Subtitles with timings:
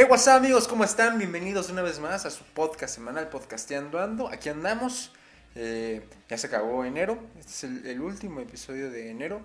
[0.00, 1.18] Hey, what's up, amigos, ¿cómo están?
[1.18, 4.28] Bienvenidos una vez más a su podcast semanal Podcasteando Ando.
[4.28, 5.10] Aquí andamos.
[5.56, 7.18] Eh, ya se acabó enero.
[7.36, 9.40] Este es el, último episodio de enero.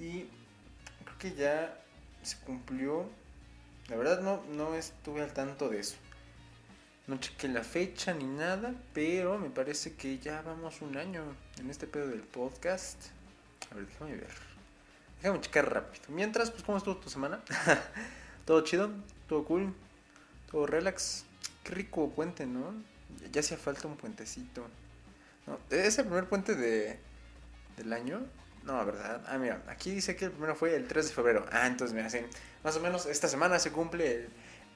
[0.00, 0.24] Y
[1.04, 1.78] creo que ya
[2.24, 3.08] se cumplió.
[3.90, 5.94] La verdad no, no estuve al tanto de eso.
[7.06, 11.22] No chequé la fecha ni nada, pero me parece que ya vamos un año
[11.60, 13.00] en este pedo del podcast.
[13.70, 14.34] A ver, déjame ver.
[15.22, 16.06] Déjame checar rápido.
[16.08, 17.40] Mientras, pues, ¿cómo estuvo tu semana?
[18.44, 18.90] ¿Todo chido?
[19.28, 19.72] ¿Todo cool?
[20.52, 21.24] ¿Todo relax?
[21.64, 22.74] Qué rico puente, ¿no?
[23.32, 24.66] Ya hacía falta un puentecito.
[25.46, 25.58] ¿No?
[25.70, 26.98] ¿Es el primer puente de,
[27.78, 28.20] del año?
[28.64, 29.24] No, ¿verdad?
[29.26, 31.46] Ah, mira, aquí dice que el primero fue el 3 de febrero.
[31.50, 32.18] Ah, entonces, mira, sí.
[32.62, 34.28] Más o menos esta semana se cumple el,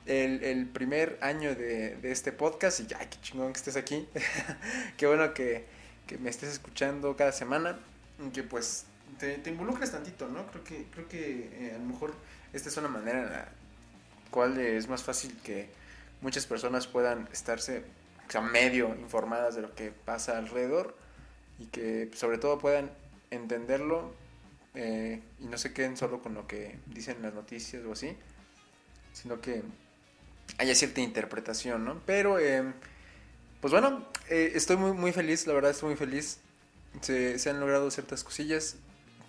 [0.06, 2.80] el, el primer año de, de, este podcast.
[2.80, 4.08] Y ya, qué chingón que estés aquí.
[4.96, 5.66] qué bueno que,
[6.06, 7.78] que, me estés escuchando cada semana.
[8.27, 8.86] Y que pues
[9.18, 10.46] te, te involucres tantito, ¿no?
[10.46, 12.14] Creo que, creo que eh, a lo mejor
[12.55, 13.52] esta es una manera
[14.30, 15.69] cual es más fácil que
[16.20, 17.84] muchas personas puedan estarse
[18.28, 20.96] o sea, medio informadas de lo que pasa alrededor
[21.58, 22.91] y que sobre todo puedan
[23.30, 24.12] entenderlo
[24.74, 28.16] eh, y no se queden solo con lo que dicen las noticias o así,
[29.12, 29.62] sino que
[30.58, 32.00] haya cierta interpretación, ¿no?
[32.05, 32.62] Pero, eh,
[33.61, 36.40] pues bueno, eh, estoy muy, muy feliz, la verdad estoy muy feliz.
[37.00, 38.77] Se, se han logrado ciertas cosillas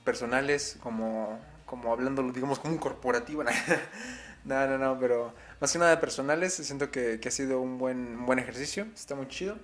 [0.03, 3.43] personales, como, como hablándolo, digamos, como un corporativo.
[4.47, 8.39] no, no, no, pero más que nada personales, siento que, ha sido un buen, buen
[8.39, 9.57] ejercicio, está muy chido.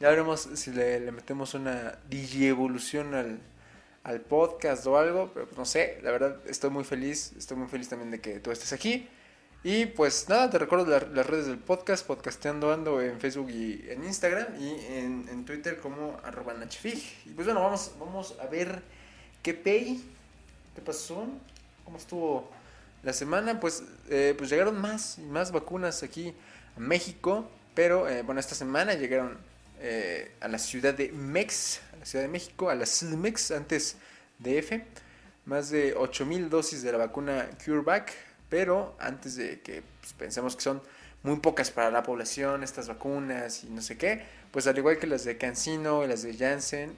[0.00, 3.38] Ya veremos si le, metemos una digievolución al,
[4.02, 7.68] al podcast o algo, pero pues no sé, la verdad estoy muy feliz, estoy muy
[7.68, 9.08] feliz también de que tú estés aquí.
[9.62, 13.84] Y pues nada, te recuerdo la, las redes del podcast, podcasteando ando en Facebook y
[13.88, 17.00] en Instagram y en, en Twitter como arroba nachfig.
[17.24, 18.82] Y pues bueno, vamos, vamos a ver
[19.42, 20.04] qué pay,
[20.74, 21.24] qué pasó,
[21.84, 22.57] cómo estuvo
[23.08, 23.58] la semana.
[23.58, 26.34] Pues, eh, pues llegaron más más vacunas aquí
[26.76, 29.38] a México, pero eh, bueno, esta semana llegaron
[29.80, 33.96] eh, a la ciudad de Mex, a la Ciudad de México, a la CIDMEX, antes
[34.38, 34.84] de F,
[35.46, 38.12] más de 8000 dosis de la vacuna CureVac,
[38.50, 40.82] pero antes de que pues, pensemos que son
[41.22, 44.22] muy pocas para la población estas vacunas y no sé qué,
[44.52, 46.94] pues al igual que las de CanSino y las de Janssen,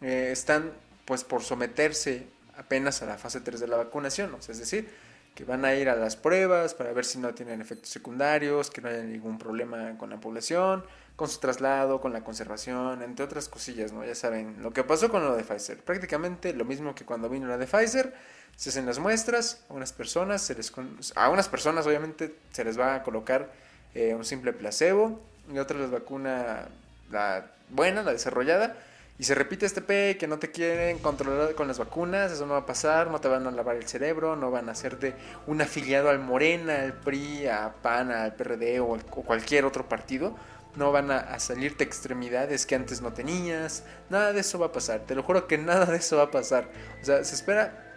[0.00, 0.72] están
[1.04, 2.26] pues por someterse
[2.56, 4.88] apenas a la fase 3 de la vacunación, o sea, es decir,
[5.34, 8.80] que van a ir a las pruebas para ver si no tienen efectos secundarios, que
[8.80, 10.84] no haya ningún problema con la población,
[11.16, 14.04] con su traslado, con la conservación, entre otras cosillas, ¿no?
[14.04, 17.46] Ya saben, lo que pasó con lo de Pfizer, prácticamente lo mismo que cuando vino
[17.46, 18.14] la de Pfizer,
[18.56, 20.72] se hacen las muestras, a unas personas, se les,
[21.14, 23.50] a unas personas obviamente se les va a colocar
[23.94, 25.20] eh, un simple placebo,
[25.52, 26.68] y otras les vacuna
[27.10, 28.76] la buena, la desarrollada,
[29.18, 32.54] y se repite este P que no te quieren controlar con las vacunas, eso no
[32.54, 35.14] va a pasar, no te van a lavar el cerebro, no van a hacerte
[35.46, 40.36] un afiliado al Morena, al PRI, a PAN, al PRD o, cualquier otro partido,
[40.76, 44.72] no van a, a, salirte extremidades que antes no tenías, nada de eso va a
[44.72, 46.68] pasar, te lo juro que nada de eso va a pasar,
[47.00, 47.88] o sea, se espera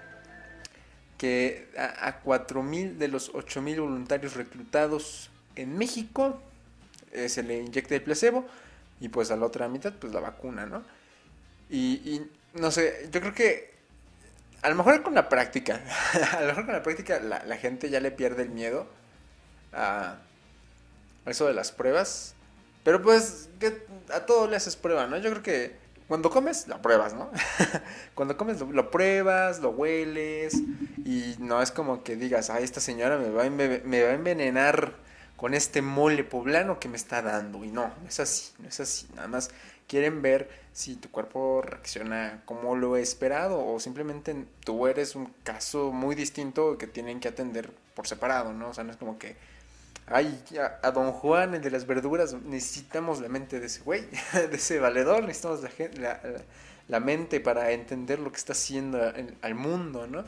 [1.18, 6.42] que a, a 4.000 de los 8.000 voluntarios reclutados en México
[7.12, 8.46] eh, se le inyecte el placebo
[9.00, 10.84] y pues a la otra mitad pues la vacuna, ¿no?
[11.70, 12.22] Y,
[12.54, 13.74] no sé, yo creo que
[14.62, 15.82] a lo mejor con la práctica,
[16.32, 18.88] a lo mejor con la práctica la, gente ya le pierde el miedo
[19.74, 20.18] a,
[21.26, 22.36] eso de las pruebas.
[22.84, 25.18] Pero pues que a todo le haces prueba, ¿no?
[25.18, 25.76] Yo creo que
[26.08, 27.32] cuando comes, lo pruebas, ¿no?
[28.14, 30.54] cuando comes, lo, lo, pruebas, lo hueles
[31.04, 34.94] y no es como que digas, ay, esta señora me va, me va a envenenar
[35.36, 37.64] con este mole poblano que me está dando.
[37.64, 39.08] Y no, no es así, no es así.
[39.16, 39.50] Nada más
[39.88, 45.92] quieren ver si tu cuerpo reacciona como lo esperado o simplemente tú eres un caso
[45.92, 48.70] muy distinto que tienen que atender por separado, ¿no?
[48.70, 49.38] O sea, no es como que,
[50.08, 50.44] ay,
[50.82, 54.02] a, don Juan, el de las verduras, necesitamos la mente de ese güey,
[54.34, 56.22] de ese valedor, necesitamos la, la,
[56.88, 60.26] la, mente para entender lo que está haciendo en, al mundo, ¿no?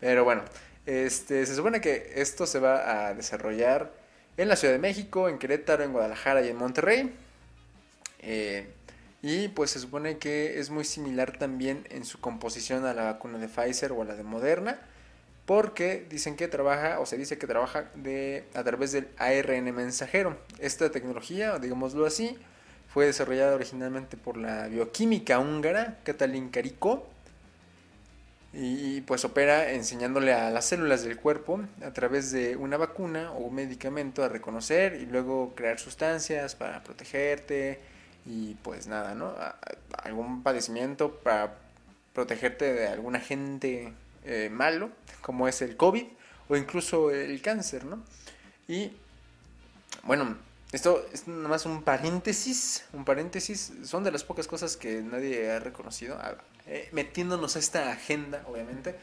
[0.00, 0.42] Pero bueno,
[0.86, 3.92] este, se supone que esto se va a desarrollar
[4.36, 7.12] en la Ciudad de México, en Querétaro, en Guadalajara y en Monterrey.
[8.20, 8.68] Eh,
[9.28, 13.36] y pues se supone que es muy similar también en su composición a la vacuna
[13.36, 14.80] de Pfizer o a la de Moderna,
[15.44, 17.90] porque dicen que trabaja o se dice que trabaja
[18.54, 20.38] a través del ARN mensajero.
[20.58, 22.38] Esta tecnología, digámoslo así,
[22.88, 27.06] fue desarrollada originalmente por la bioquímica húngara Katalin Kariko
[28.54, 33.40] y pues opera enseñándole a las células del cuerpo a través de una vacuna o
[33.40, 37.97] un medicamento a reconocer y luego crear sustancias para protegerte
[38.28, 39.34] y pues nada, ¿no?
[40.02, 41.56] Algún padecimiento para
[42.12, 43.94] protegerte de algún agente
[44.24, 44.90] eh, malo,
[45.22, 46.04] como es el COVID
[46.48, 48.04] o incluso el cáncer, ¿no?
[48.68, 48.92] Y
[50.02, 50.36] bueno,
[50.72, 55.50] esto es nada más un paréntesis, un paréntesis, son de las pocas cosas que nadie
[55.50, 56.18] ha reconocido,
[56.66, 58.94] eh, metiéndonos a esta agenda, obviamente,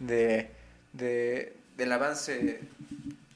[0.00, 0.50] de,
[0.92, 2.60] de del avance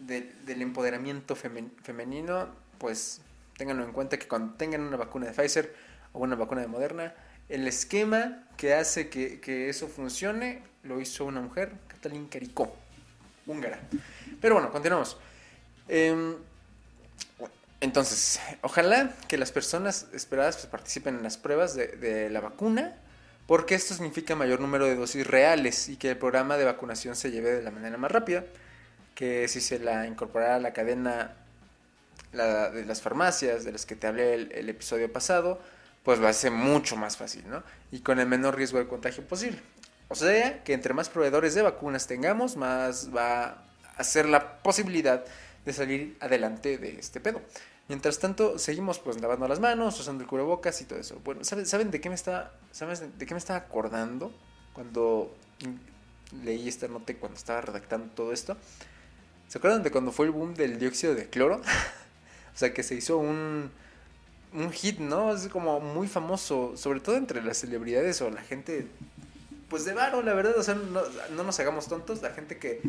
[0.00, 2.48] del empoderamiento femenino,
[2.78, 3.20] pues
[3.56, 5.74] ténganlo en cuenta que cuando tengan una vacuna de Pfizer
[6.12, 7.14] o una vacuna de Moderna,
[7.48, 12.74] el esquema que hace que, eso funcione lo hizo una mujer, Catalín Caricó,
[13.46, 13.80] húngara.
[14.40, 15.16] Pero bueno, continuamos.
[15.88, 16.36] Em,
[17.80, 22.96] entonces, ojalá que las personas esperadas pues, participen en las pruebas de, la vacuna,
[23.46, 27.30] porque esto significa mayor número de dosis reales y que el programa de vacunación se
[27.30, 28.44] lleve de la manera más rápida,
[29.14, 31.36] que si se la incorporara a la cadena
[32.32, 35.60] de las farmacias de las que te hablé el, episodio pasado,
[36.02, 37.62] pues a ser mucho más fácil, ¿no?
[37.90, 39.60] Y con el menor riesgo de contagio posible.
[40.08, 43.64] O sea, que entre más proveedores de vacunas tengamos, más va
[43.96, 45.24] a ser la posibilidad
[45.64, 47.42] de salir adelante de este pedo.
[47.88, 51.20] Mientras tanto, seguimos pues lavando las manos, usando el cubrebocas y todo eso.
[51.24, 54.32] Bueno, ¿saben, de qué me está, sabes de qué me estaba acordando
[54.72, 55.34] cuando
[56.44, 58.56] leí esta nota cuando estaba redactando todo esto?
[59.48, 61.60] ¿Se acuerdan de cuando fue el boom del dióxido de cloro?
[62.56, 63.70] o sea, que se hizo un,
[64.54, 65.34] un hit, ¿no?
[65.34, 68.86] Es como muy famoso, sobre todo entre las celebridades o la gente,
[69.68, 70.56] pues de varo, la verdad.
[70.56, 71.02] O sea, no,
[71.34, 72.80] no nos hagamos tontos, la gente que,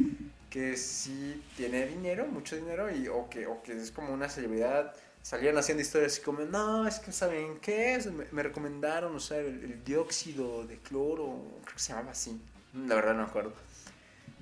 [0.50, 4.96] que sí tiene dinero, mucho dinero, y, o, que, o que es como una celebridad,
[5.22, 10.66] salían haciendo historias así como, no, es que saben qué me, recomendaron usar el, dióxido
[10.66, 12.40] de cloro, creo que se llamaba así,
[12.74, 13.52] la verdad no me acuerdo.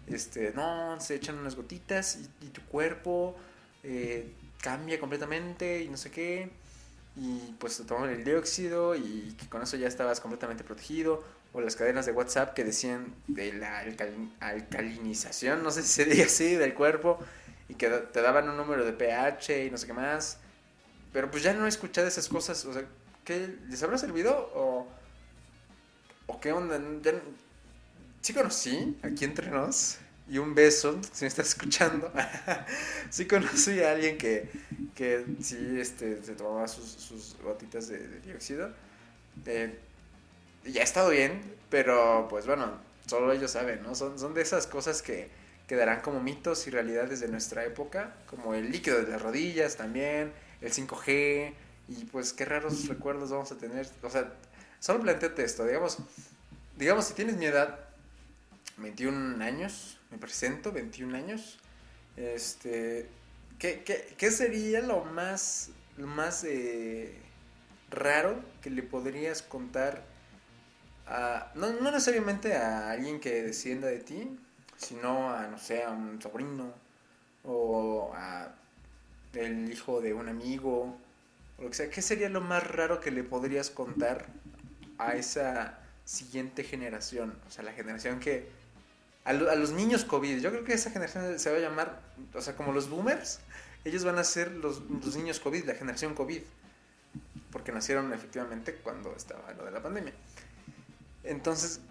[0.05, 3.35] Este, no, se echan unas gotitas y, tu cuerpo
[3.81, 4.31] eh,
[4.65, 6.49] cambia completamente y no sé qué.
[7.15, 11.23] Y pues te toman el dióxido y que con eso ya estabas completamente protegido
[11.53, 13.85] o las cadenas de WhatsApp que decían de la
[14.39, 17.19] alcalinización, no sé si se diga así, del cuerpo,
[17.69, 20.39] y que te daban un número de pH y no sé qué más.
[21.13, 22.83] Pero pues ya no he escuchado esas cosas, o sea,
[23.23, 24.87] ¿qué les habrá servido o,
[26.25, 26.81] o qué onda?
[28.19, 32.11] sí conocí, aquí entre nos, y un beso, si me estás escuchando,
[33.09, 34.49] sí conocí a alguien que,
[34.95, 38.71] que sí este, se tomaba sus, sus gotitas de, dióxido.
[39.45, 39.77] Eh,
[40.65, 43.93] ya ha estado bien, pero pues bueno, solo ellos saben, ¿no?
[43.93, 45.29] Son, son de esas cosas que
[45.67, 50.31] quedarán como mitos y realidades de nuestra época, como el líquido de las rodillas también,
[50.61, 51.53] el 5G,
[51.87, 53.87] y pues qué raros recuerdos vamos a tener.
[54.01, 54.33] O sea,
[54.79, 55.97] solo planteate esto, digamos,
[56.77, 57.84] digamos si tienes mi edad,
[58.77, 61.59] 21 años, me presento, 21 años,
[62.17, 63.09] este,
[63.59, 67.17] ¿qué, qué, qué sería lo más, lo más eh,
[67.89, 70.03] raro que le podrías contar
[71.55, 74.37] no, no necesariamente a alguien que descienda de ti,
[74.77, 76.73] sino a, no sé, a un sobrino
[77.43, 78.51] o a
[79.33, 80.97] el hijo de un amigo,
[81.57, 81.89] o lo que sea.
[81.89, 84.25] ¿Qué sería lo más raro que le podrías contar
[84.97, 87.37] a esa siguiente generación?
[87.47, 88.64] O sea, la generación que...
[89.25, 92.01] A, los niños COVID, yo creo que esa generación se va a llamar,
[92.33, 93.39] o sea, como los boomers,
[93.83, 96.41] ellos van a ser los, los niños COVID, la generación COVID,
[97.51, 100.13] porque nacieron efectivamente cuando estaba lo de la pandemia.
[101.23, 101.81] Entonces,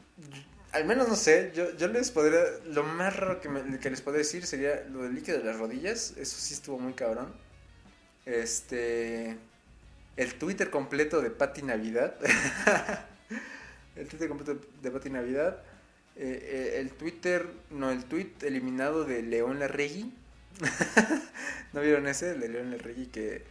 [0.72, 3.48] al menos no sé, yo, yo les podría, lo más raro que,
[3.80, 6.94] que les podría decir sería lo del líquido de las rodillas, eso sí estuvo muy
[6.94, 7.32] cabrón.
[8.26, 9.36] Este,
[10.16, 12.16] el Twitter completo de Pati Navidad.
[13.96, 15.62] el Twitter completo de Pati Navidad.
[16.16, 20.12] Eh, eh, el Twitter, no, el tweet eliminado de León Larregui.
[21.72, 22.34] ¿No vieron ese?
[22.34, 23.42] De León Larregui que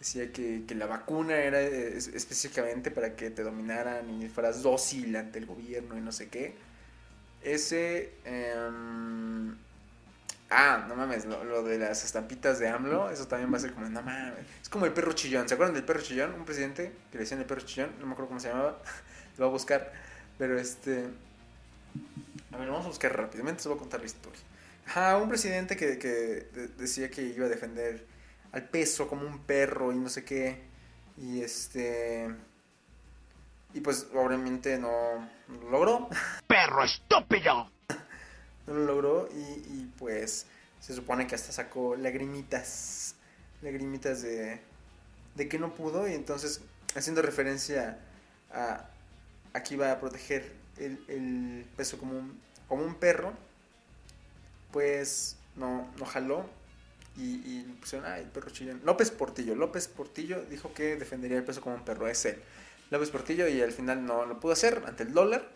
[0.00, 5.46] decía que, la vacuna era específicamente para que te dominaran y fueras dócil ante el
[5.46, 6.54] gobierno y no sé qué.
[7.42, 8.12] Ese...
[8.24, 9.54] Em,
[10.50, 13.88] ah, no mames, lo, de las estampitas de AMLO, eso también va a ser como,
[13.88, 14.34] no mames.
[14.62, 16.34] Es como el perro chillón, ¿se acuerdan del perro chillón?
[16.34, 18.78] Un presidente que le decían el perro chillón, no me acuerdo cómo se llamaba,
[19.38, 19.92] lo voy a buscar.
[20.38, 21.08] Pero este...
[22.52, 24.40] A ver, vamos a buscar rápidamente, se voy a contar la historia.
[24.94, 28.06] Ah, un presidente que, que decía que iba a defender
[28.52, 30.60] al peso como un perro y no sé qué.
[31.16, 32.34] Y este.
[33.72, 36.08] Y pues obviamente no, lo logró.
[36.46, 37.70] ¡Perro estúpido!
[38.66, 40.46] no lo logró y, y, pues
[40.80, 43.14] se supone que hasta sacó lagrimitas.
[43.62, 44.60] Lagrimitas de,
[45.34, 46.62] de que no pudo y entonces
[46.94, 47.98] haciendo referencia
[48.52, 48.88] a,
[49.52, 53.32] aquí va a proteger el, peso como un, como un perro.
[54.72, 56.48] Pues no, no jaló
[57.16, 58.80] y, y pusieron, ah, el perro chillón.
[58.84, 59.54] López Portillo.
[59.54, 62.08] López Portillo dijo que defendería el peso como un perro.
[62.08, 62.40] Es él.
[62.90, 65.48] López Portillo y al final no lo pudo hacer ante el dólar.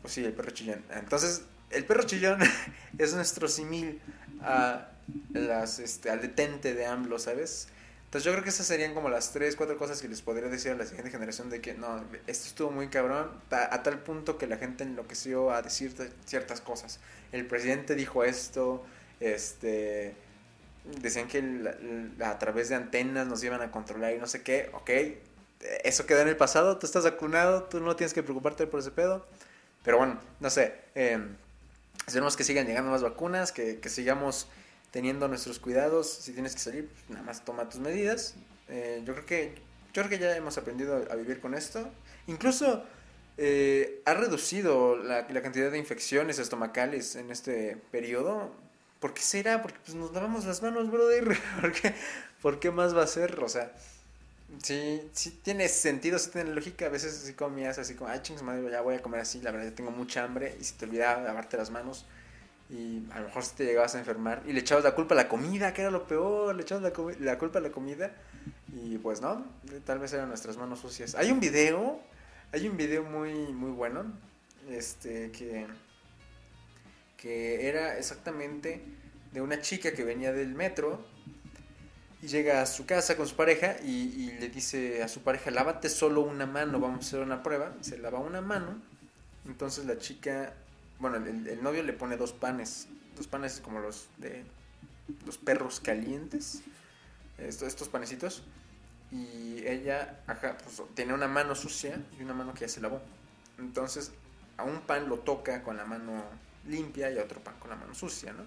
[0.00, 0.84] Pues sí, el perro chillón.
[0.90, 2.40] Entonces, el perro chillón
[2.98, 4.00] es nuestro simil
[4.40, 4.88] a
[5.32, 7.68] las, este, al detente de AMLO, ¿sabes?
[8.12, 10.72] Entonces yo creo que esas serían como las tres, cuatro cosas que les podría decir
[10.72, 14.46] a la siguiente generación de que no, esto estuvo muy cabrón, a, tal punto que
[14.46, 15.94] la gente enloqueció a decir
[16.26, 17.00] ciertas cosas.
[17.32, 18.84] El presidente dijo esto,
[19.18, 20.14] este,
[21.00, 21.72] decían que
[22.22, 24.90] a través de antenas nos iban a controlar y no sé qué, ok,
[25.82, 28.90] eso queda en el pasado, tú estás vacunado, tú no tienes que preocuparte por ese
[28.90, 29.26] pedo.
[29.84, 31.18] Pero bueno, no sé, eh,
[32.06, 34.48] esperemos que sigan llegando más vacunas, que, que sigamos
[34.92, 36.08] teniendo nuestros cuidados.
[36.08, 38.36] Si tienes que salir, pues, nada más toma tus medidas.
[38.68, 39.54] Eh, yo creo que
[39.92, 41.90] yo creo que ya hemos aprendido a vivir con esto.
[42.26, 42.84] Incluso
[43.36, 48.50] eh, ha reducido la, cantidad de infecciones estomacales en este periodo.
[49.00, 49.60] ¿Por qué será?
[49.60, 51.36] Porque pues, nos lavamos las manos, brother.
[51.60, 51.94] ¿Por qué,
[52.40, 53.38] ¿Por qué más va a ser?
[53.42, 53.72] O sea,
[54.62, 56.86] sí, sí tiene sentido, sí tiene lógica.
[56.86, 59.42] A veces así comías así como, ay, chingos, madre, ya voy a comer así.
[59.42, 60.56] La verdad, ya tengo mucha hambre.
[60.58, 62.06] Y si te olvidaba lavarte las manos
[62.72, 65.16] y a lo mejor si te llegabas a enfermar y le echabas la culpa a
[65.16, 66.82] la comida, que era lo peor, le echabas
[67.20, 68.14] la, culpa a la comida
[68.72, 69.44] y pues no,
[69.84, 71.14] tal vez eran nuestras manos sucias.
[71.14, 72.00] Hay un video,
[72.50, 74.04] hay un video muy muy bueno,
[74.70, 75.66] este que
[77.18, 78.82] que era exactamente
[79.32, 81.04] de una chica que venía del metro
[82.22, 85.90] y llega a su casa con su pareja y le dice a su pareja, lávate
[85.90, 88.80] solo una mano, vamos a hacer una prueba, se lava una mano,
[89.46, 90.54] entonces la chica
[91.02, 94.44] bueno, el, novio le pone dos panes, dos panes como los de
[95.26, 96.62] los perros calientes,
[97.38, 98.44] estos, estos panecitos,
[99.10, 103.02] y ella ajá, pues, tiene una mano sucia y una mano que ya se lavó.
[103.58, 104.12] Entonces,
[104.56, 106.22] a un pan lo toca con la mano
[106.68, 108.44] limpia y a otro pan con la mano sucia, ¿no?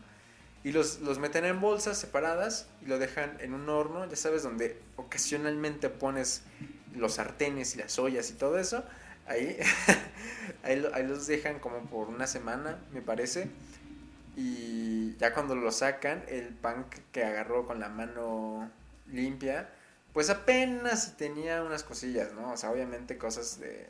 [0.64, 4.44] Y los, los meten en bolsas separadas y lo dejan en un horno, ya sabes,
[4.44, 6.44] donde ocasionalmente pones
[6.96, 8.86] los sartenes y las ollas y todo eso
[9.28, 9.58] ahí,
[10.64, 13.50] ahí, los dejan como por una semana, me parece.
[14.36, 18.70] Y ya cuando lo sacan, el pan que agarró con la mano
[19.08, 19.70] limpia,
[20.14, 22.54] pues apenas tenía unas cosillas, ¿no?
[22.54, 23.88] O sea, obviamente cosas de...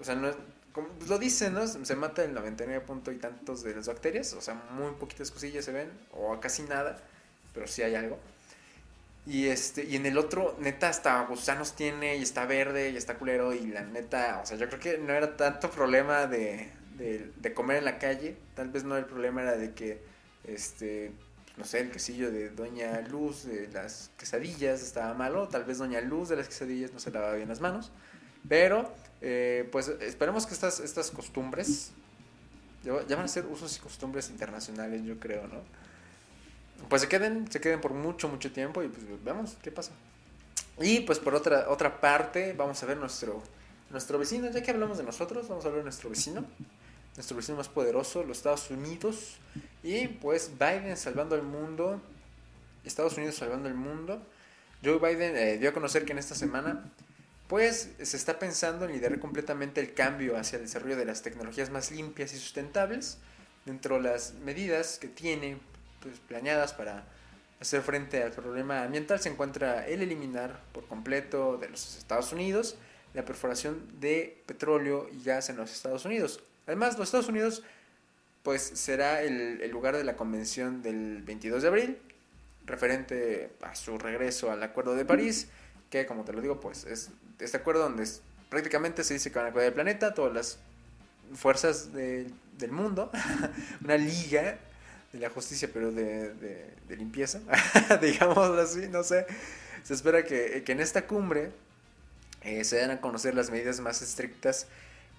[0.00, 0.32] o sea, no,
[0.72, 1.66] como lo dicen, ¿no?
[1.66, 5.64] Se mata el 99 punto y tantos de las bacterias, o sea, muy poquitas cosillas
[5.64, 6.98] se ven, o casi nada,
[7.54, 8.18] pero sí hay algo.
[9.28, 13.18] Y, este, y en el otro, neta, hasta gusanos tiene y está verde y está
[13.18, 13.52] culero.
[13.52, 17.76] Y la neta, o sea, yo creo que no era tanto problema de, de, comer
[17.76, 18.38] en la calle.
[18.54, 20.00] Tal vez no el problema era de que,
[20.44, 21.12] este,
[21.58, 25.46] no sé, el quesillo de Doña Luz de las quesadillas estaba malo.
[25.48, 27.92] Tal vez Doña Luz de las quesadillas no se lavaba bien las manos.
[28.48, 31.90] Pero, eh, pues esperemos que estas, estas costumbres
[32.82, 35.60] ya van a ser usos y costumbres internacionales, yo creo, ¿no?
[36.88, 39.92] Pues se queden, se queden por mucho, mucho tiempo y pues vemos qué pasa.
[40.80, 43.42] Y pues por otra, otra parte, vamos a ver nuestro,
[43.90, 46.44] nuestro vecino, ya que hablamos de nosotros, vamos a ver nuestro vecino,
[47.16, 49.38] nuestro vecino más poderoso, los Estados Unidos.
[49.82, 52.00] Y pues Biden salvando el mundo,
[52.84, 54.22] Estados Unidos salvando el mundo.
[54.84, 56.92] Joe Biden eh, dio a conocer que en esta semana
[57.48, 61.70] pues se está pensando en liderar completamente el cambio hacia el desarrollo de las tecnologías
[61.70, 63.18] más limpias y sustentables.
[63.64, 65.58] Dentro de las medidas que tiene
[66.00, 67.04] pues, planeadas para
[67.60, 72.76] hacer frente al problema ambiental se encuentra el eliminar por completo de los Estados Unidos
[73.14, 76.40] la perforación de petróleo y gas en los Estados Unidos.
[76.66, 77.62] Además, los Estados Unidos
[78.42, 81.98] pues será el, lugar de la convención del 22 de abril,
[82.64, 85.48] referente a su regreso al Acuerdo de París,
[85.90, 88.06] que como te lo digo, pues es este acuerdo donde
[88.48, 90.58] prácticamente se dice que van a cuidar el planeta, todas las
[91.34, 93.10] fuerzas de, del mundo,
[93.84, 94.58] una liga
[95.12, 97.40] de la justicia, pero de, de, limpieza,
[98.02, 99.26] digámoslo así, no sé.
[99.84, 101.50] Se espera que, que en esta cumbre
[102.42, 104.66] eh, se den a conocer las medidas más estrictas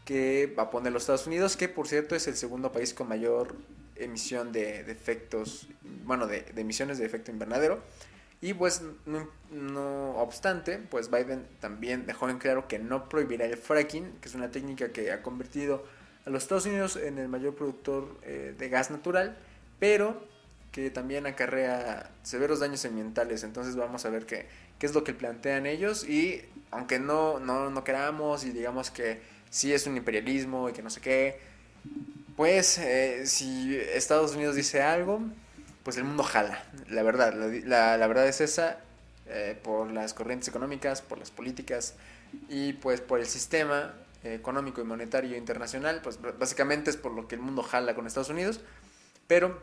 [0.05, 3.08] que va a poner los Estados Unidos, que por cierto es el segundo país con
[3.08, 3.55] mayor
[3.96, 5.67] emisión de, de efectos,
[6.05, 7.79] bueno, de, emisiones de efecto invernadero.
[8.41, 13.58] Y pues, no, no, obstante, pues Biden también dejó en claro que no prohibirá el
[13.58, 15.84] fracking, que es una técnica que ha convertido
[16.25, 19.38] a los Estados Unidos en el mayor productor eh, de gas natural
[19.80, 20.28] pero
[20.72, 23.44] que también acarrea severos daños ambientales.
[23.44, 24.46] Entonces vamos a ver qué,
[24.78, 29.22] qué es lo que plantean ellos y aunque no, no, no queramos y digamos que
[29.50, 31.40] sí es un imperialismo y que no sé qué,
[32.36, 35.22] pues eh, si Estados Unidos dice algo,
[35.84, 36.64] pues el mundo jala.
[36.90, 37.34] La verdad,
[37.66, 38.78] la, la, verdad es esa,
[39.28, 41.96] eh, por las corrientes económicas, por las políticas
[42.48, 43.94] y pues por el sistema
[44.24, 48.30] económico y monetario internacional, pues básicamente es por lo que el mundo jala con Estados
[48.30, 48.62] Unidos.
[49.30, 49.62] Pero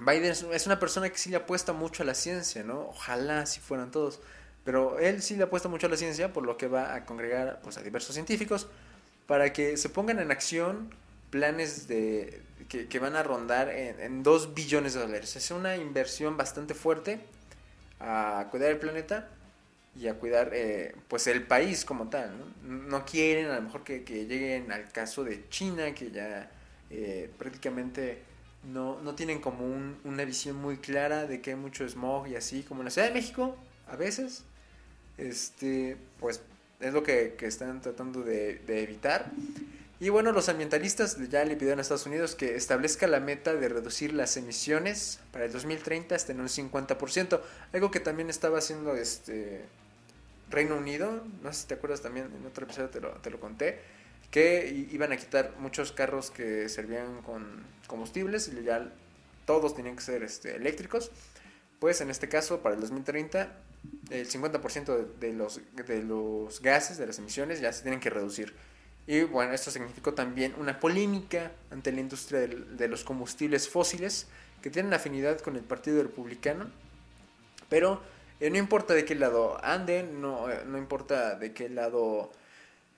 [0.00, 2.88] Biden es una persona que sí le apuesta mucho a la ciencia, ¿no?
[2.88, 4.20] Ojalá si fueran todos.
[4.64, 7.60] Pero él sí le apuesta mucho a la ciencia, por lo que va a congregar
[7.62, 8.66] pues, a diversos científicos
[9.28, 10.92] para que se pongan en acción
[11.30, 15.36] planes de, que, van a rondar en, 2 billones de dólares.
[15.36, 17.20] Es una inversión bastante fuerte
[18.00, 19.28] a cuidar el planeta
[19.94, 22.32] y a cuidar eh, pues el país como tal.
[22.64, 23.04] ¿no?
[23.04, 26.50] quieren a lo mejor que, que, lleguen al caso de China, que ya
[26.90, 28.29] eh, prácticamente
[28.64, 32.36] no, no tienen como un, una visión muy clara de que hay mucho smog y
[32.36, 33.56] así, como en la Ciudad de México,
[33.88, 34.44] a veces,
[35.18, 36.42] este, pues
[36.80, 39.30] es lo que, que están tratando de, de, evitar.
[39.98, 43.68] Y bueno, los ambientalistas ya le pidieron a Estados Unidos que establezca la meta de
[43.68, 47.40] reducir las emisiones para el 2030 hasta en un 50%,
[47.72, 49.66] algo que también estaba haciendo este
[50.50, 53.38] Reino Unido, no sé si te acuerdas también, en otro episodio te lo, te lo
[53.38, 53.80] conté,
[54.30, 58.92] que iban a quitar muchos carros que servían con combustibles y ya
[59.44, 61.10] todos tenían que ser este, eléctricos.
[61.80, 63.52] Pues en este caso, para el 2030,
[64.10, 68.54] el 50% de los, de los gases, de las emisiones, ya se tienen que reducir.
[69.06, 74.28] Y bueno, esto significó también una polémica ante la industria de, los combustibles fósiles,
[74.62, 76.70] que tienen afinidad con el Partido Republicano.
[77.68, 78.02] Pero
[78.38, 82.30] eh, no importa de qué lado anden, no, eh, no importa de qué lado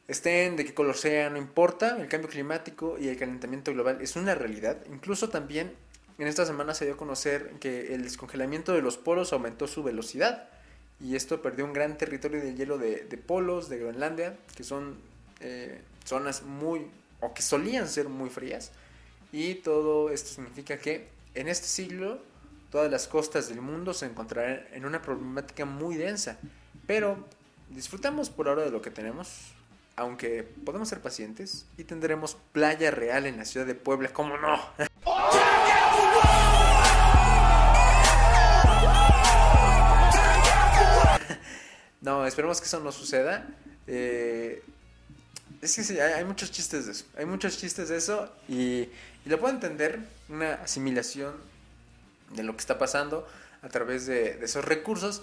[0.08, 4.16] estén, de qué color sean, no importa, el cambio climático y el calentamiento global es
[4.16, 4.78] una realidad.
[4.90, 5.72] Incluso también
[6.18, 9.82] en esta semana se dio a conocer que el descongelamiento de los polos aumentó su
[9.82, 10.48] velocidad
[11.00, 14.98] y esto perdió un gran territorio de hielo de, polos de Groenlandia, que son
[15.40, 16.86] eh, zonas muy,
[17.20, 18.70] o que solían ser muy frías.
[19.32, 22.20] Y todo esto significa que en este siglo
[22.70, 26.38] todas las costas del mundo se encontrarán en una problemática muy densa.
[26.86, 27.26] Pero
[27.70, 29.52] disfrutamos por ahora de lo que tenemos,
[29.96, 34.58] aunque podemos ser pacientes y tendremos playa real en la ciudad de Puebla, ¿cómo no?
[42.00, 43.46] no, esperemos que eso no suceda.
[43.86, 44.62] Eh,
[45.60, 47.04] es que sí, hay, muchos chistes de eso.
[47.16, 48.88] Hay muchos chistes de eso y,
[49.24, 51.36] y, lo puedo entender, una asimilación
[52.30, 53.28] de lo que está pasando
[53.60, 55.22] a través de, de esos recursos,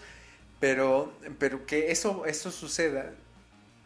[0.60, 3.12] pero, pero que eso, eso suceda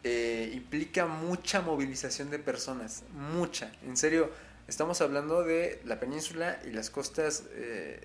[0.06, 4.30] eh, implica mucha movilización de personas, mucha, en serio,
[4.68, 8.02] estamos hablando de la península y las costas, eh,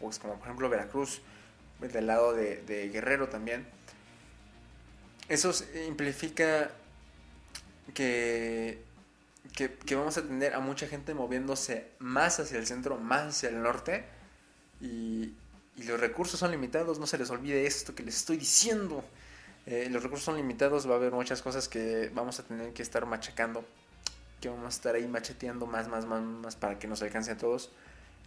[0.00, 1.20] pues como por ejemplo Veracruz,
[1.80, 3.66] del lado de, Guerrero también.
[5.28, 5.52] Eso
[5.86, 6.70] implica
[7.92, 8.82] que,
[9.54, 13.62] que, vamos a tener a mucha gente moviéndose más hacia el centro, más hacia el
[13.62, 14.06] norte,
[14.80, 15.34] y
[15.76, 19.04] los recursos son limitados, no se les olvide esto que les estoy diciendo.
[19.66, 22.82] Eh, los recursos son limitados, va a haber muchas cosas que vamos a tener que
[22.82, 23.64] estar machacando,
[24.40, 27.36] que vamos a estar ahí macheteando más, más, más, más para que nos alcance a
[27.36, 27.70] todos.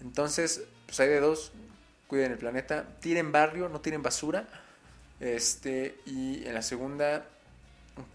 [0.01, 1.51] Entonces, pues hay de dos,
[2.07, 4.47] cuiden el planeta, tiren barrio, no tiren basura.
[5.19, 7.25] Este, y en la segunda,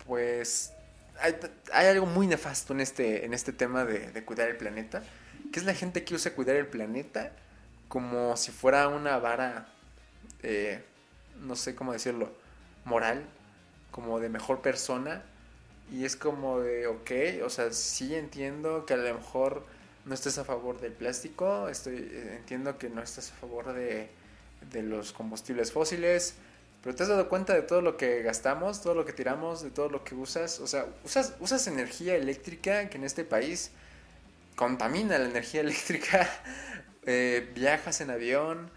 [0.06, 0.72] pues
[1.20, 5.02] hay, algo muy nefasto en este, en este tema de, de, cuidar el planeta,
[5.52, 7.32] que es la gente que usa cuidar el planeta
[7.90, 9.66] como si fuera una vara,
[10.44, 10.82] eh,
[11.40, 12.32] no sé cómo decirlo,
[12.84, 13.24] moral,
[13.90, 15.22] como de mejor persona.
[15.92, 19.64] Y es como de, ok, o sea, sí entiendo que a lo mejor
[20.04, 24.08] no estés a favor del plástico, estoy, eh, entiendo que no estás a favor de,
[24.70, 26.34] de los combustibles fósiles,
[26.82, 29.70] pero te has dado cuenta de todo lo que gastamos, todo lo que tiramos, de
[29.70, 30.60] todo lo que usas.
[30.60, 33.72] O sea, usas, usas energía eléctrica que en este país
[34.56, 36.28] contamina la energía eléctrica.
[37.06, 38.70] eh, viajas en avión,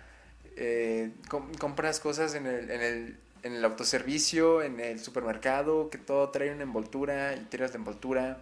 [0.55, 5.97] eh, com compras cosas en el, en el en el autoservicio, en el supermercado, que
[5.97, 8.37] todo trae una envoltura y tiras la envoltura.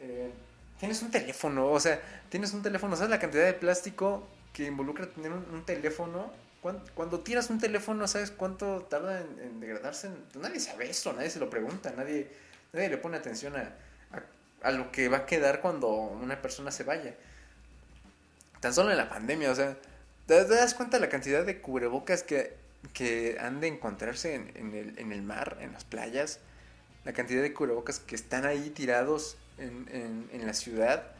[0.00, 0.30] Eh,
[0.78, 5.06] tienes un teléfono, o sea, tienes un teléfono, ¿sabes la cantidad de plástico que involucra
[5.06, 6.30] tener un, teléfono?
[6.60, 10.10] Cuando, cuando, tiras un teléfono, ¿sabes cuánto tarda en, en, degradarse?
[10.34, 12.28] Nadie sabe eso, nadie se lo pregunta, nadie,
[12.72, 13.72] nadie le pone atención a,
[14.12, 17.14] a, a lo que va a quedar cuando una persona se vaya.
[18.60, 19.76] Tan solo en la pandemia, o sea,
[20.26, 25.12] ¿te, das cuenta la cantidad de cubrebocas que que han de encontrarse en, el, en
[25.12, 26.40] el mar, en las playas,
[27.04, 31.12] la cantidad de cubrebocas que están ahí tirados en, en, la ciudad.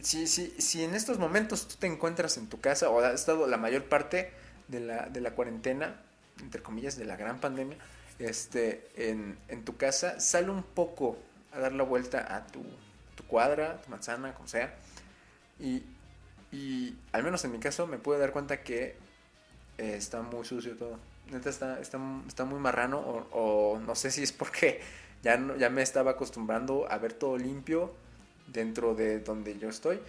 [0.00, 3.46] Si, si, si, en estos momentos tú te encuentras en tu casa o has estado
[3.46, 4.32] la mayor parte
[4.68, 6.00] de la, de la cuarentena,
[6.40, 7.76] entre comillas, de la gran pandemia,
[8.18, 11.18] este, en, en tu casa, sale un poco
[11.52, 12.62] a dar la vuelta a tu,
[13.14, 14.74] tu cuadra, tu manzana, como sea.
[15.58, 15.82] Y,
[16.52, 18.96] y al menos en mi caso me puedo dar cuenta que
[19.78, 20.98] eh, está muy sucio todo.
[21.30, 22.98] Neta está, está, está muy marrano
[23.32, 24.80] o, no sé si es porque
[25.22, 27.92] ya, ya me estaba acostumbrando a ver todo limpio
[28.46, 30.00] dentro de donde yo estoy,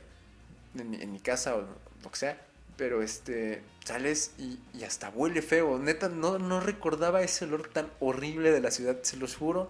[0.78, 1.62] en mi, casa o
[2.04, 2.42] lo que sea.
[2.78, 5.78] Pero este, sales y, y, hasta huele feo.
[5.78, 9.70] Neta, no, no recordaba ese olor tan horrible de la ciudad, se los juro.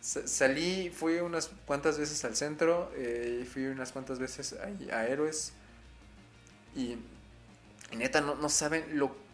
[0.00, 5.52] Salí, fui unas cuantas veces al centro, eh, fui unas cuantas veces a, a Héroes.
[6.74, 6.96] Y,
[7.92, 9.27] y neta, no, no saben lo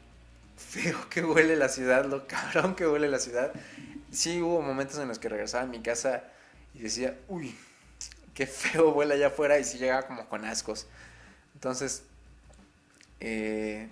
[0.56, 3.52] feo que huele la ciudad, lo cabrón que huele la ciudad.
[4.10, 6.24] Sí hubo momentos en los que regresaba a mi casa
[6.74, 7.56] y decía, uy,
[8.34, 10.86] qué feo huele allá afuera y sí llegaba como con ascos.
[11.54, 12.02] Entonces,
[13.20, 13.88] eh,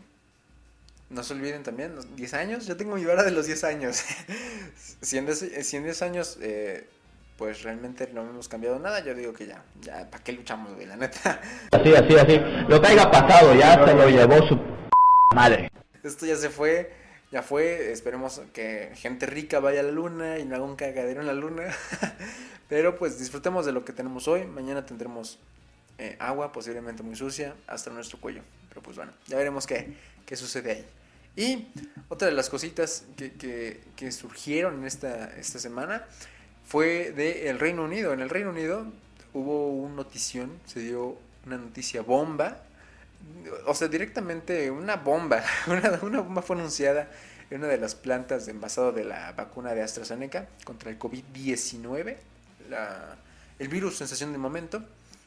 [1.11, 4.03] no se olviden también, los 10 años, yo tengo mi vara de los 10 años.
[5.01, 6.89] si, en 10, años, eh,
[7.37, 10.87] pues realmente no hemos cambiado nada, yo digo que ya, ya, ¿para qué luchamos, güey?
[10.87, 11.41] La neta.
[11.71, 12.41] Así, así, así.
[12.69, 14.59] Lo que haya pasado ya se lo llevó su
[15.35, 15.71] madre.
[16.03, 16.93] Esto ya se fue,
[17.31, 17.93] ya fue.
[17.93, 21.35] Esperemos que gente rica vaya a la luna y no haga un cagadero en la
[21.35, 21.65] luna.
[22.69, 24.45] Pero pues disfrutemos de lo que tenemos hoy.
[24.45, 25.39] Mañana tendremos
[25.99, 28.43] eh, agua, posiblemente muy sucia, hasta nuestro cuello.
[28.69, 29.95] Pero pues bueno, ya veremos qué,
[30.27, 30.87] qué sucede ahí.
[31.35, 31.69] Y
[32.09, 36.05] otra de las cositas que, que, surgieron en esta, esta semana
[36.67, 38.13] fue del Reino Unido.
[38.13, 38.87] En el Reino Unido
[39.33, 42.63] hubo una notición, se dio una noticia bomba.
[43.67, 45.43] O sea, directamente una bomba.
[45.67, 47.11] Una, una bomba fue anunciada
[47.51, 52.17] en una de las plantas de envasado de la vacuna de AstraZeneca contra el COVID-19,
[53.59, 54.83] el virus sensación de momento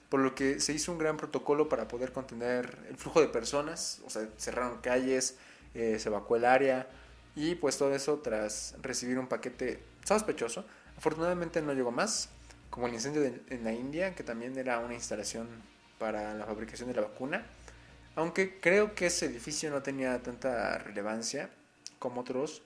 [0.09, 4.01] por lo que se hizo un gran protocolo para poder contener el flujo de personas,
[4.05, 5.35] o sea, cerraron calles,
[5.73, 6.87] eh, se evacuó el área
[7.35, 10.65] y pues todo eso tras recibir un paquete sospechoso.
[10.97, 12.29] Afortunadamente no llegó más,
[12.69, 15.47] como el incendio en la India, que también era una instalación
[15.99, 17.45] para la fabricación de la vacuna,
[18.15, 21.49] aunque creo que ese edificio no tenía tanta relevancia
[21.99, 22.61] como otros,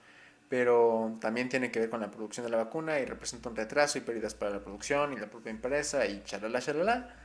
[0.49, 3.97] pero también tiene que ver con la producción de la vacuna y representa un retraso
[3.97, 7.15] y pérdidas para la producción y la propia empresa y chalala, chalala.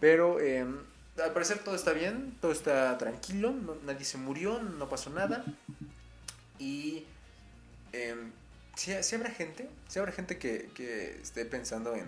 [0.00, 0.78] Pero em,
[1.22, 5.44] al parecer todo está bien, todo está tranquilo, nadie se murió, no pasó nada.
[6.58, 7.04] Y
[7.92, 8.16] eh,
[8.76, 12.06] si, habrá gente, si habrá gente que, que esté pensando en,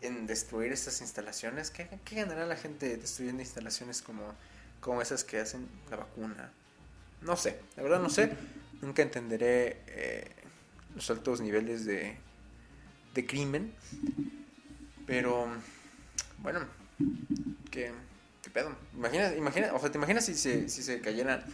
[0.00, 1.70] en destruir estas instalaciones.
[1.70, 4.22] ¿Qué, ¿Qué, ganará la gente destruyendo instalaciones como,
[4.80, 6.50] como esas que hacen la vacuna?
[7.22, 8.32] No sé, la verdad no sé.
[8.82, 10.30] Nunca entenderé eh,
[10.94, 12.16] los altos niveles de,
[13.14, 13.72] de crimen.
[15.06, 15.48] Pero
[16.38, 16.60] bueno,
[17.70, 17.92] ¿qué,
[18.42, 18.76] qué pedo?
[18.94, 21.44] Imagina, imagina, o sea, ¿te imaginas si se, si se cayera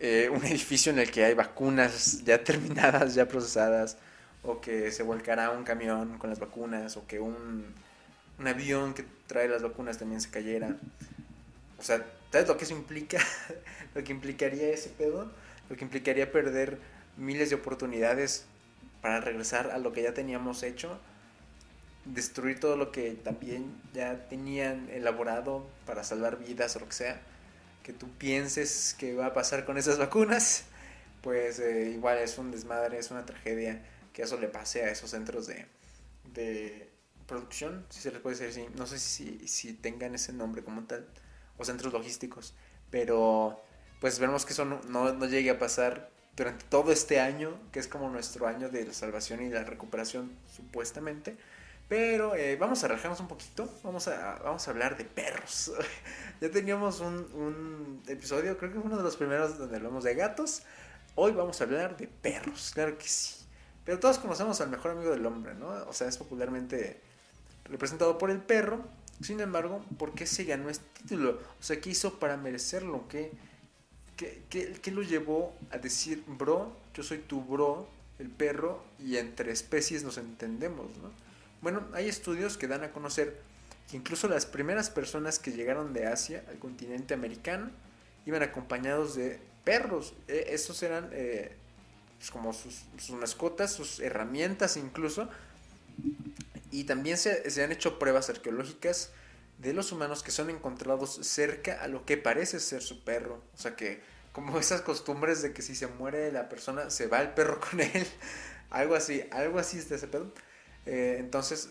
[0.00, 3.96] eh, un edificio en el que hay vacunas ya terminadas, ya procesadas,
[4.42, 7.66] o que se volcara un camión con las vacunas, o que un,
[8.38, 10.76] un avión que trae las vacunas también se cayera?
[11.78, 13.18] O sea, ¿sabes lo que eso implica?
[13.94, 15.30] lo que implicaría ese pedo,
[15.68, 16.78] lo que implicaría perder
[17.16, 18.46] miles de oportunidades
[19.02, 21.00] para regresar a lo que ya teníamos hecho
[22.04, 27.20] destruir todo lo que también ya tenían elaborado para salvar vidas o lo que sea,
[27.82, 30.64] que tú pienses que va a pasar con esas vacunas,
[31.22, 33.82] pues eh, igual es un desmadre, es una tragedia
[34.20, 36.90] que eso le pase a esos centros de,
[37.26, 41.08] producción, si se les puede decir así, no sé si, tengan ese nombre como tal,
[41.56, 42.52] o centros logísticos,
[42.90, 43.62] pero
[43.98, 48.10] pues veremos que eso no, llegue a pasar durante todo este año, que es como
[48.10, 51.38] nuestro año de la salvación y la recuperación supuestamente,
[51.88, 54.34] pero eh, vamos a relajarnos un poquito, vamos a,
[54.68, 55.72] hablar de perros.
[56.42, 60.62] ya teníamos un, episodio, creo que fue uno de los primeros donde hablamos de gatos.
[61.14, 63.39] Hoy vamos a hablar de perros, claro que sí.
[63.90, 65.66] Pero todos conocemos al mejor amigo del hombre, ¿no?
[65.88, 67.00] O sea, es popularmente
[67.64, 68.84] representado por el perro.
[69.20, 71.40] Sin embargo, ¿por qué se ganó este título?
[71.58, 73.08] O sea, ¿qué hizo para merecerlo?
[73.08, 73.32] ¿Qué,
[74.16, 77.88] qué, qué, qué lo llevó a decir, bro, yo soy tu bro,
[78.20, 81.10] el perro, y entre especies nos entendemos, ¿no?
[81.60, 83.40] Bueno, hay estudios que dan a conocer
[83.90, 87.72] que incluso las primeras personas que llegaron de Asia al continente americano
[88.24, 90.14] iban acompañados de perros.
[90.28, 91.56] E, estos eran eh,
[92.20, 95.30] pues, como sus, mascotas, sus herramientas incluso.
[96.70, 99.10] Y también se, se han hecho pruebas arqueológicas
[99.56, 103.42] de los humanos que son encontrados cerca a lo que parece ser su perro.
[103.54, 104.02] O sea que
[104.32, 107.80] como esas costumbres de que si se muere la persona se va el perro con
[107.80, 108.06] él.
[108.70, 110.30] algo así, algo así es de ese pedo.
[110.84, 111.70] Eh, entonces,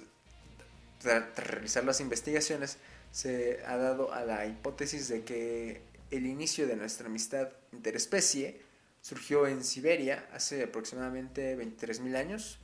[1.00, 2.78] tras realizar las investigaciones,
[3.12, 8.68] se ha dado a la hipótesis de que el inicio de nuestra amistad interespecie
[9.02, 12.60] surgió en Siberia hace aproximadamente 23.000 años.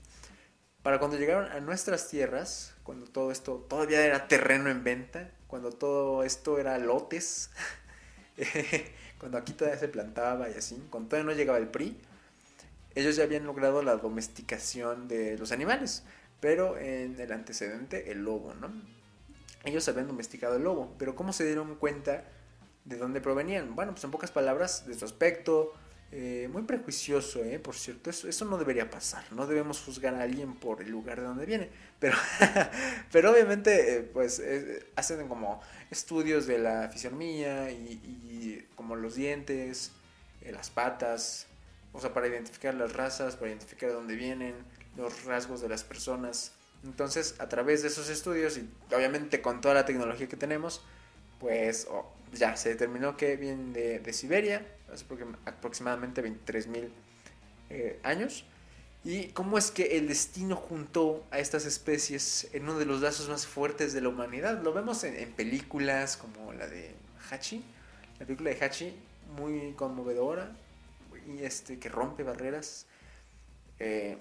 [0.83, 5.71] Para cuando llegaron a nuestras tierras, cuando todo esto todavía era terreno en venta, cuando
[5.71, 7.49] todo esto era lotes,
[9.19, 11.97] cuando aquí todavía se plantaba y así, cuando todavía no llegaba el PRI,
[12.93, 16.03] ellos ya habían logrado la domesticación de los animales
[16.45, 18.71] pero en el antecedente el lobo, ¿no?
[19.63, 22.23] Ellos habían domesticado el lobo, pero ¿cómo se dieron cuenta
[22.83, 23.75] de dónde provenían?
[23.75, 25.73] Bueno, pues en pocas palabras, de su aspecto,
[26.11, 27.59] eh, muy prejuicioso, ¿eh?
[27.59, 31.19] por cierto, eso, eso, no debería pasar, no debemos juzgar a alguien por el lugar
[31.19, 32.17] de donde viene, pero,
[33.11, 39.15] pero obviamente, eh, pues, eh, hacen como estudios de la fisionomía y, y como los
[39.15, 39.91] dientes,
[40.45, 41.47] eh, las patas,
[41.91, 44.53] o sea, para identificar las razas, para identificar de dónde vienen,
[44.95, 46.51] los rasgos de las personas.
[46.83, 50.83] Entonces, a través de esos estudios y obviamente con toda la tecnología que tenemos,
[51.39, 55.05] pues oh, ya se determinó que vienen de, de Siberia, hace
[55.45, 56.91] aproximadamente 23 mil
[57.69, 58.45] eh, años.
[59.03, 63.29] Y cómo es que el destino juntó a estas especies en uno de los lazos
[63.29, 64.63] más fuertes de la humanidad.
[64.63, 66.95] Lo vemos en, en películas como la de
[67.29, 67.63] Hachi,
[68.19, 68.95] la película de Hachi,
[69.35, 70.51] muy conmovedora
[71.27, 72.85] y este que rompe barreras.
[73.79, 74.17] Eh,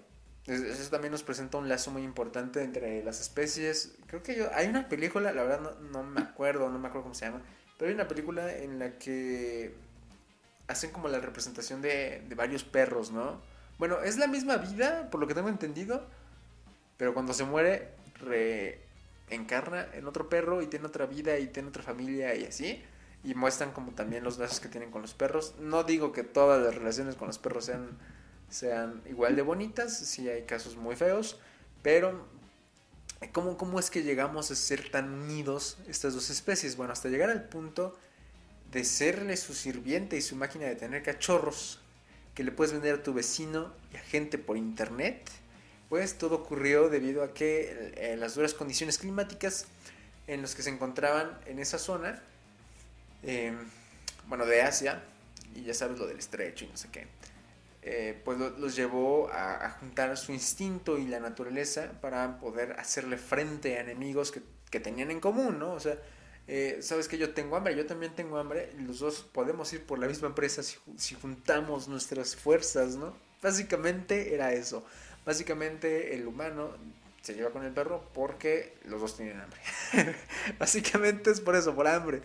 [0.46, 3.94] eso también nos presenta un lazo muy importante entre las especies.
[4.06, 7.04] Creo que yo, hay una película, la verdad no, no me acuerdo, no me acuerdo
[7.04, 7.42] cómo se llama,
[7.78, 9.74] pero hay una película en la que
[10.68, 13.40] hacen como la representación de, de varios perros, ¿no?
[13.78, 16.06] Bueno, es la misma vida, por lo que tengo entendido,
[16.96, 17.92] pero cuando se muere,
[19.28, 22.82] reencarna en otro perro y tiene otra vida y tiene otra familia y así.
[23.24, 25.54] Y muestran como también los lazos que tienen con los perros.
[25.58, 27.98] No digo que todas las relaciones con los perros sean,
[28.50, 31.38] sean igual de bonitas, sí hay casos muy feos,
[31.82, 32.26] pero
[33.32, 36.76] ¿cómo, ¿cómo es que llegamos a ser tan unidos estas dos especies?
[36.76, 37.96] Bueno, hasta llegar al punto
[38.74, 41.78] de serle su sirviente y su máquina de tener cachorros
[42.34, 45.30] que le puedes vender a tu vecino y a gente por internet,
[45.88, 49.66] pues todo ocurrió debido a que eh, las duras condiciones climáticas
[50.26, 52.20] en las que se encontraban en esa zona,
[53.22, 53.56] em,
[54.26, 55.04] bueno, de Asia,
[55.54, 57.06] y ya sabes lo del estrecho y no sé qué,
[57.82, 63.18] eh, pues los llevó a, a, juntar su instinto y la naturaleza para poder hacerle
[63.18, 65.74] frente a enemigos que, que tenían en común, ¿no?
[65.74, 65.96] O sea,
[66.46, 69.98] eh, sabes que yo tengo hambre, yo también tengo hambre, los dos podemos ir por
[69.98, 73.14] la misma empresa si, juntamos nuestras fuerzas, ¿no?
[73.42, 74.84] Básicamente era eso.
[75.24, 76.72] Básicamente el humano
[77.22, 79.58] se lleva con el perro porque los dos tienen hambre.
[80.58, 82.20] Básicamente es por eso, por hambre.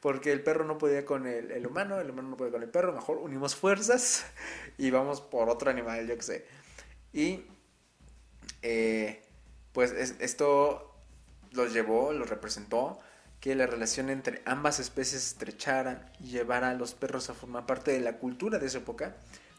[0.00, 2.92] Porque el perro no podía con el, humano, el humano no puede con el perro,
[2.92, 4.24] mejor unimos fuerzas
[4.78, 6.46] y vamos por otro animal, yo que sé.
[7.12, 7.44] Y
[8.62, 9.22] eh,
[9.72, 10.96] pues es, esto
[11.52, 12.98] los llevó, los representó
[13.40, 17.90] que la relación entre ambas especies estrechara y llevara a los perros a formar parte
[17.90, 19.16] de la cultura de esa época,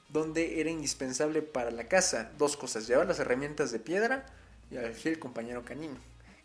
[0.09, 4.25] donde era indispensable para la caza dos cosas, llevar las herramientas de piedra
[4.69, 5.95] y fiel compañero canino.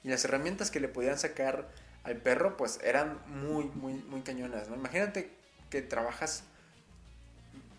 [0.02, 1.68] Y las herramientas que le podían sacar
[2.04, 4.76] al perro, pues eran muy, muy, muy cañonas, ¿no?
[4.76, 5.30] Imagínate
[5.68, 6.44] que trabajas,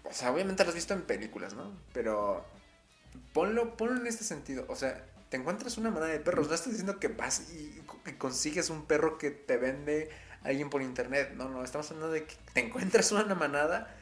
[0.04, 1.72] o sea, obviamente lo has visto en películas, ¿no?
[1.94, 2.46] Pero
[3.34, 6.48] ponlo, ponlo en este sentido, o sea, te encuentras una manada de perros.
[6.48, 7.82] No estás diciendo que vas y,
[8.18, 10.10] consigues un perro que te vende
[10.44, 11.34] alguien por internet.
[11.36, 13.94] No, no, estamos hablando de que te encuentras una manada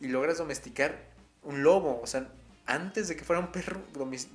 [0.00, 0.98] y logras domesticar
[1.42, 2.00] un lobo.
[2.02, 2.28] O sea,
[2.66, 3.82] antes de que fuera un perro,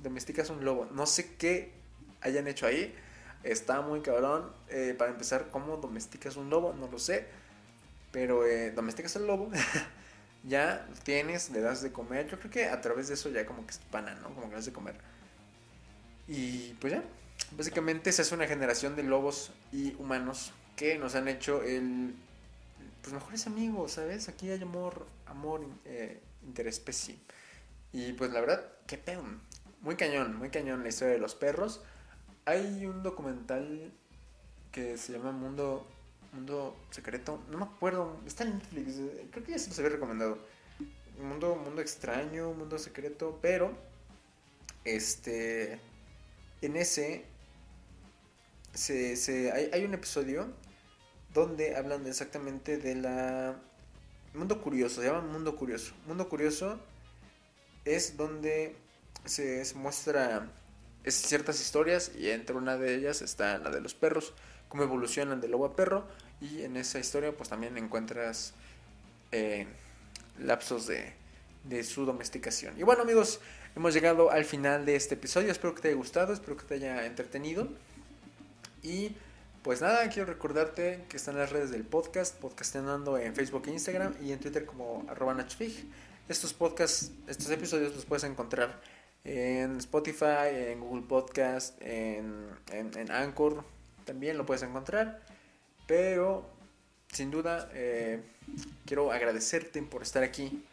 [0.02, 0.86] domesticas un lobo.
[0.92, 1.72] No sé qué
[2.20, 2.94] hayan hecho ahí.
[3.42, 4.52] Está muy cabrón.
[4.68, 6.74] Eh, para empezar, ¿cómo domesticas un lobo?
[6.74, 7.26] No lo sé.
[8.12, 9.50] Pero eh, domesticas el lobo.
[10.44, 12.28] ya tienes, le das de comer.
[12.28, 14.28] Yo creo que a través de eso ya como que es pana, ¿no?
[14.28, 14.96] Como que le das de comer.
[16.26, 17.04] Y pues ya,
[17.56, 22.14] básicamente esa es una generación de lobos y humanos que nos han hecho el
[23.02, 24.28] pues mejores amigos, ¿sabes?
[24.28, 27.16] Aquí hay amor, amor eh, interespecie.
[27.92, 29.22] Y pues la verdad, qué pedo.
[29.82, 31.82] Muy cañón, muy cañón la historia de los perros.
[32.46, 33.92] Hay un documental
[34.72, 35.86] que se llama Mundo
[36.32, 37.42] Mundo Secreto.
[37.50, 38.96] No me acuerdo, está en Netflix.
[39.30, 40.38] Creo que ya se los había recomendado.
[41.20, 43.72] Mundo, mundo extraño, mundo secreto, pero
[44.84, 45.78] este
[46.66, 47.24] en ese
[48.72, 50.52] se, se, hay, hay, un episodio
[51.32, 53.56] donde hablan exactamente de la...
[54.32, 55.94] Mundo Curioso, se llama Mundo Curioso.
[56.06, 56.80] Mundo Curioso
[57.84, 58.74] es donde
[59.24, 60.50] se, muestra
[61.04, 64.32] es ciertas historias y entre una de ellas está la de los perros,
[64.68, 66.06] cómo evolucionan de lobo a perro
[66.40, 68.54] y en esa historia pues también encuentras
[69.32, 69.66] eh,
[70.38, 71.12] lapsos de,
[71.64, 72.78] de su domesticación.
[72.78, 73.40] Y bueno amigos,
[73.76, 75.50] Hemos llegado al final de este episodio.
[75.50, 77.66] Espero que te haya gustado, espero que te haya entretenido.
[78.84, 79.16] Y
[79.64, 84.14] pues nada, quiero recordarte que están las redes del podcast, podcastando en Facebook e Instagram
[84.22, 85.86] y en Twitter como arroba nachfig.
[86.28, 88.80] Estos podcasts, estos episodios los puedes encontrar
[89.24, 93.64] en Spotify, en Google Podcast, en, en, en Anchor,
[94.04, 95.20] también lo puedes encontrar.
[95.88, 96.48] Pero
[97.08, 98.22] sin duda eh,
[98.86, 100.64] quiero agradecerte por estar aquí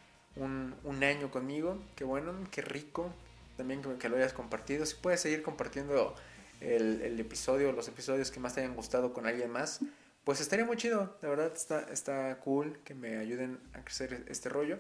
[0.42, 1.82] un, año conmigo.
[1.96, 3.14] Qué bueno, qué rico.
[3.58, 4.86] También que, lo hayas compartido.
[4.86, 6.16] Si puedes seguir compartiendo
[6.60, 9.82] el, el, episodio, los episodios que más te hayan gustado con alguien más,
[10.24, 11.18] pues estaría muy chido.
[11.22, 14.80] La verdad está, está cool que me ayuden a crecer este rollo.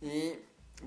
[0.00, 0.32] Y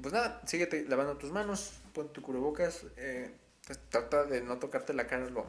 [0.02, 3.32] pues nada, síguete lavando tus manos, pon tu cubrebocas, eh,
[3.66, 5.46] pues trata de no tocarte la cara lo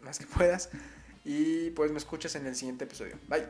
[0.00, 0.70] más que puedas.
[1.24, 3.18] Y pues me escuchas en el siguiente episodio.
[3.28, 3.46] Bye.